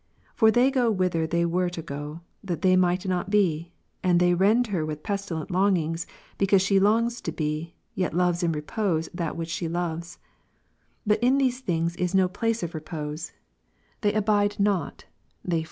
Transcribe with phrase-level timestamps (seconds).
[0.33, 4.33] For they go whither they were 1 go, that they might not be; and they
[4.33, 6.07] rend her with pestileii longings,
[6.39, 10.19] because she longs to be, yet loves to repose in what she loves ^
[11.05, 13.31] But in these things is no place of repose;
[14.01, 14.91] they 1 See above
[15.51, 15.59] i.